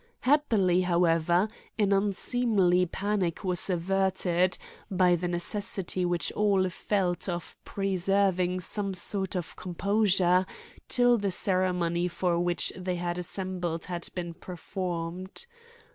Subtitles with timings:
[0.21, 1.47] Happily, however,
[1.77, 4.57] an unseemly panic was averted,
[4.89, 10.47] by the necessity which all felt of preserving some sort of composure
[10.87, 15.45] till the ceremony for which they had assembled had been performed.